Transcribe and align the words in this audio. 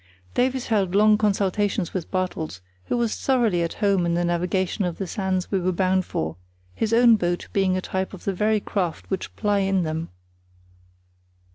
Davies 0.33 0.65
held 0.65 0.95
long 0.95 1.15
consultations 1.15 1.93
with 1.93 2.09
Bartels, 2.09 2.59
who 2.85 2.97
was 2.97 3.15
thoroughly 3.15 3.61
at 3.61 3.73
home 3.85 4.03
in 4.03 4.15
the 4.15 4.25
navigation 4.25 4.83
of 4.83 4.97
the 4.97 5.05
sands 5.05 5.51
we 5.51 5.59
were 5.59 5.71
bound 5.71 6.05
for, 6.05 6.37
his 6.73 6.91
own 6.91 7.17
boat 7.17 7.47
being 7.53 7.77
a 7.77 7.81
type 7.81 8.11
of 8.11 8.23
the 8.23 8.33
very 8.33 8.59
craft 8.59 9.07
which 9.11 9.35
ply 9.35 9.59
in 9.59 9.83
them. 9.83 10.09